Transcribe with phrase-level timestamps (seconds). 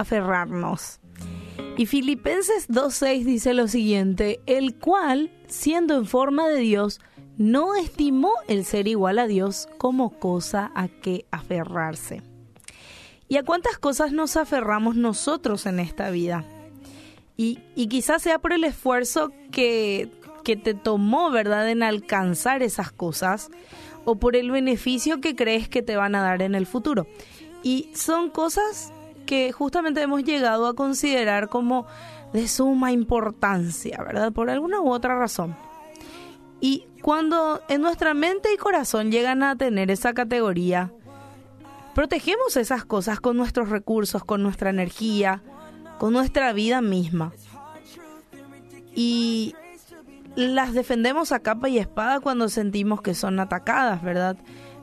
[0.00, 1.00] aferrarnos.
[1.76, 7.00] Y Filipenses 2.6 dice lo siguiente, el cual, siendo en forma de Dios,
[7.38, 12.22] no estimó el ser igual a Dios como cosa a que aferrarse.
[13.28, 16.44] ¿Y a cuántas cosas nos aferramos nosotros en esta vida?
[17.36, 20.10] Y, y quizás sea por el esfuerzo que,
[20.44, 23.50] que te tomó, ¿verdad?, en alcanzar esas cosas
[24.04, 27.06] o por el beneficio que crees que te van a dar en el futuro.
[27.62, 28.92] Y son cosas
[29.26, 31.86] que justamente hemos llegado a considerar como
[32.32, 34.32] de suma importancia, ¿verdad?
[34.32, 35.56] Por alguna u otra razón.
[36.60, 40.92] Y cuando en nuestra mente y corazón llegan a tener esa categoría,
[41.94, 45.42] protegemos esas cosas con nuestros recursos, con nuestra energía,
[45.98, 47.32] con nuestra vida misma.
[48.94, 49.54] Y
[50.34, 54.36] las defendemos a capa y espada cuando sentimos que son atacadas, ¿verdad?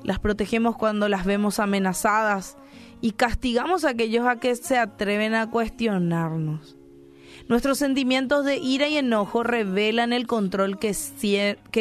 [0.03, 2.57] Las protegemos cuando las vemos amenazadas
[3.03, 6.77] y castigamos a aquellos a que se atreven a cuestionarnos.
[7.49, 10.95] Nuestros sentimientos de ira y enojo revelan el control que,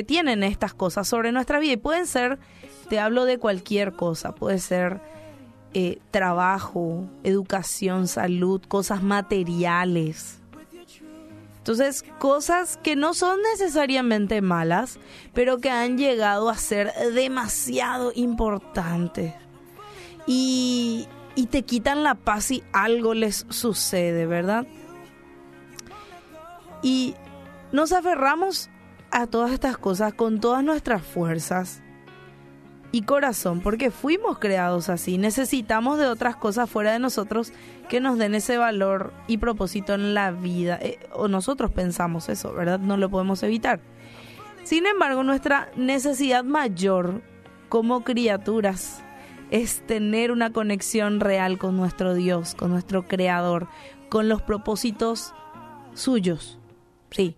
[0.04, 2.40] tienen estas cosas sobre nuestra vida y pueden ser,
[2.88, 5.00] te hablo de cualquier cosa, puede ser
[5.74, 10.40] eh, trabajo, educación, salud, cosas materiales.
[11.58, 14.98] Entonces, cosas que no son necesariamente malas,
[15.32, 19.34] pero que han llegado a ser demasiado importantes
[20.26, 21.08] y,
[21.50, 24.66] te quitan la paz si algo les sucede, ¿verdad?
[26.82, 27.14] Y
[27.72, 28.70] nos aferramos
[29.10, 31.82] a todas estas cosas con todas nuestras fuerzas
[32.90, 35.18] y corazón, porque fuimos creados así.
[35.18, 37.52] Necesitamos de otras cosas fuera de nosotros
[37.88, 40.78] que nos den ese valor y propósito en la vida.
[40.80, 42.80] Eh, o nosotros pensamos eso, ¿verdad?
[42.80, 43.80] No lo podemos evitar.
[44.64, 47.22] Sin embargo, nuestra necesidad mayor
[47.68, 49.02] como criaturas
[49.52, 53.68] es tener una conexión real con nuestro Dios, con nuestro Creador,
[54.08, 55.34] con los propósitos
[55.92, 56.58] suyos.
[57.10, 57.36] Sí.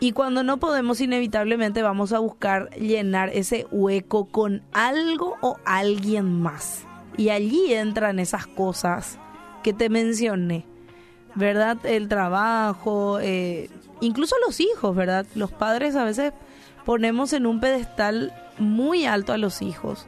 [0.00, 6.42] Y cuando no podemos, inevitablemente vamos a buscar llenar ese hueco con algo o alguien
[6.42, 6.84] más.
[7.16, 9.18] Y allí entran esas cosas
[9.62, 10.66] que te mencioné,
[11.34, 11.78] ¿verdad?
[11.84, 13.70] El trabajo, eh,
[14.02, 15.24] incluso los hijos, ¿verdad?
[15.34, 16.34] Los padres a veces
[16.84, 20.06] ponemos en un pedestal muy alto a los hijos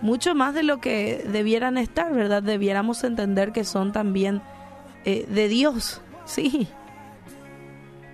[0.00, 2.42] mucho más de lo que debieran estar, ¿verdad?
[2.42, 4.42] Debiéramos entender que son también
[5.04, 6.68] eh, de Dios, sí.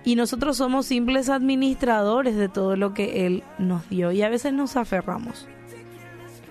[0.03, 4.53] Y nosotros somos simples administradores de todo lo que Él nos dio y a veces
[4.53, 5.47] nos aferramos,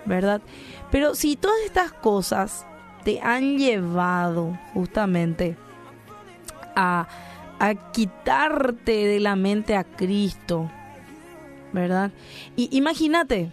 [0.04, 0.42] ¿verdad?
[0.90, 2.66] Pero si todas estas cosas
[3.04, 5.56] te han llevado justamente
[6.74, 7.06] a,
[7.60, 10.68] a quitarte de la mente a Cristo,
[11.72, 12.10] ¿verdad?
[12.56, 13.52] Y imagínate,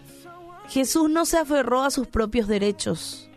[0.72, 3.28] Jesús no se aferró a sus propios derechos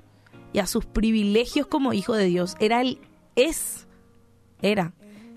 [0.54, 2.56] y a sus privilegios como hijo de Dios.
[2.62, 3.02] Era el
[3.36, 3.88] es,
[4.62, 4.94] era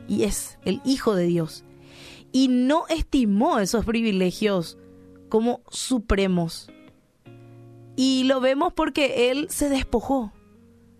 [0.07, 1.65] y es el hijo de Dios.
[2.31, 4.79] Y no estimó esos privilegios
[5.29, 6.71] como supremos.
[7.97, 10.33] Y lo vemos porque Él se despojó,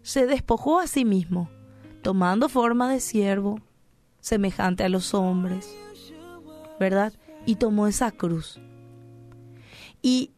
[0.03, 1.49] se despojó a sí mismo,
[2.03, 3.61] tomando forma de siervo,
[4.19, 5.73] semejante a los hombres,
[6.81, 7.13] ¿verdad?
[7.47, 8.59] Y tomó esa cruz.
[10.03, 10.33] Y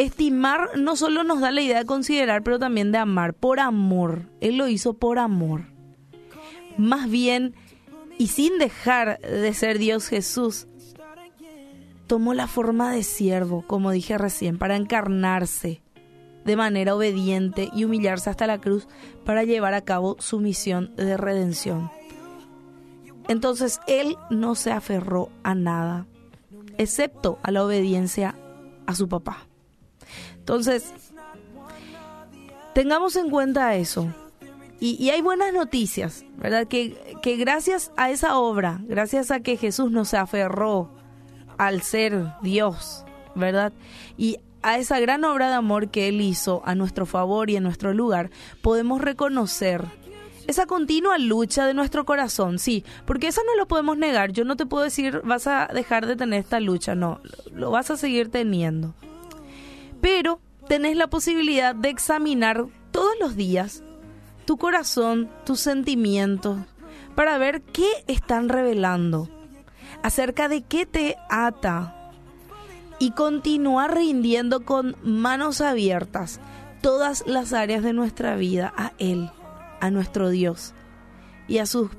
[0.00, 4.30] Estimar no solo nos da la idea de considerar, pero también de amar, por amor.
[4.40, 5.64] Él lo hizo por amor.
[6.78, 7.54] Más bien,
[8.16, 10.66] y sin dejar de ser Dios Jesús,
[12.06, 15.82] tomó la forma de siervo, como dije recién, para encarnarse
[16.46, 18.88] de manera obediente y humillarse hasta la cruz
[19.26, 21.90] para llevar a cabo su misión de redención.
[23.28, 26.06] Entonces Él no se aferró a nada,
[26.78, 28.34] excepto a la obediencia
[28.86, 29.49] a su papá.
[30.38, 30.92] Entonces,
[32.74, 34.12] tengamos en cuenta eso.
[34.82, 36.66] Y, hay buenas noticias, ¿verdad?
[36.66, 40.90] Que, que gracias a esa obra, gracias a que Jesús nos aferró
[41.58, 43.04] al ser Dios,
[43.34, 43.74] ¿verdad?
[44.16, 47.62] Y a esa gran obra de amor que Él hizo a nuestro favor y en
[47.62, 48.30] nuestro lugar,
[48.62, 49.84] podemos reconocer
[50.46, 54.32] esa continua lucha de nuestro corazón, sí, porque eso no lo podemos negar.
[54.32, 57.20] Yo no te puedo decir vas a dejar de tener esta lucha, no,
[57.52, 58.94] lo vas a seguir teniendo
[60.00, 63.82] pero tenés la posibilidad de examinar todos los días
[64.44, 66.58] tu corazón, tus sentimientos,
[67.14, 69.28] para ver qué están revelando,
[70.02, 72.12] acerca de qué te ata
[72.98, 76.40] y continuar rindiendo con manos abiertas
[76.82, 79.30] todas las áreas de nuestra vida a Él,
[79.80, 80.74] a nuestro Dios
[81.46, 81.90] y a sus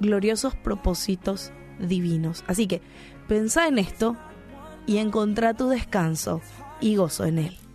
[0.00, 2.44] gloriosos propósitos divinos.
[2.46, 2.80] Así que
[3.26, 4.16] pensa en esto
[4.86, 6.40] y encontra tu descanso
[6.80, 7.67] y gozo en Él.